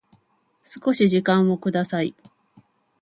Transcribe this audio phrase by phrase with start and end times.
[0.63, 2.15] 少し時間をください